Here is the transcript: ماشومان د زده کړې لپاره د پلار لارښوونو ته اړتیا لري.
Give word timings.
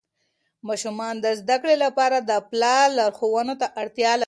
ماشومان 0.67 1.15
د 1.23 1.27
زده 1.39 1.57
کړې 1.61 1.75
لپاره 1.85 2.17
د 2.29 2.31
پلار 2.49 2.87
لارښوونو 2.99 3.53
ته 3.61 3.67
اړتیا 3.81 4.11
لري. 4.15 4.19